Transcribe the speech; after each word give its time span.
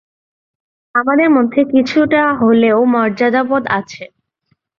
আমাদের 0.95 1.29
মধ্যে 1.29 1.61
কিছুটা 1.73 2.21
হলেও 2.41 2.79
মর্যাদাবোধ 2.93 3.63
আছে। 3.79 4.03